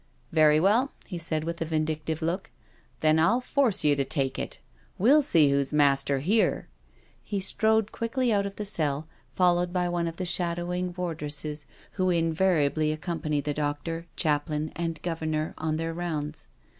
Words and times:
"Very 0.31 0.59
well," 0.59 0.91
he 1.05 1.19
said 1.19 1.43
with 1.43 1.61
a 1.61 1.65
vindictive 1.65 2.23
look," 2.23 2.49
then 3.01 3.19
I'll 3.19 3.39
force 3.39 3.83
you 3.83 3.95
to 3.95 4.03
take 4.03 4.39
it. 4.39 4.57
We'll 4.97 5.21
see 5.21 5.51
who's 5.51 5.71
master 5.73 6.21
here." 6.21 6.67
He 7.21 7.39
strode 7.39 7.91
quickly 7.91 8.33
out 8.33 8.47
of 8.47 8.55
the 8.55 8.65
cell, 8.65 9.07
followed 9.35 9.71
by 9.71 9.87
one 9.89 10.07
of 10.07 10.17
the 10.17 10.25
shadowing 10.25 10.95
wardresses 10.97 11.67
who 11.91 12.09
invariably 12.09 12.89
ac 12.91 13.01
company 13.01 13.41
the 13.41 13.53
doctor, 13.53 14.07
chaplaiui 14.17 14.71
and 14.75 14.99
Governor 15.03 15.53
on 15.59 15.77
their 15.77 15.93
rounds. 15.93 16.47